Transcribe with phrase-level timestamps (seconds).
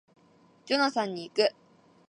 [0.65, 1.51] ジョナサンに行く